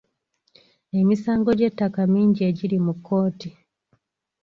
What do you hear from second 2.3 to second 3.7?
egiri mu kkooti.